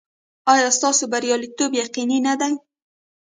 ایا 0.53 0.69
ستاسو 0.77 1.03
بریالیتوب 1.11 1.71
یقیني 1.81 2.17
نه 2.27 2.33
دی؟ 2.39 2.53